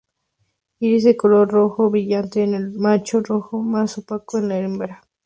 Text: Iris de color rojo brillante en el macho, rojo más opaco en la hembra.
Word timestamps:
Iris 0.79 1.03
de 1.03 1.15
color 1.15 1.49
rojo 1.51 1.91
brillante 1.91 2.41
en 2.43 2.55
el 2.55 2.71
macho, 2.71 3.21
rojo 3.21 3.61
más 3.61 3.99
opaco 3.99 4.39
en 4.39 4.49
la 4.49 4.57
hembra. 4.57 5.03